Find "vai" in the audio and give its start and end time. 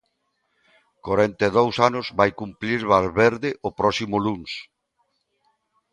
2.19-2.29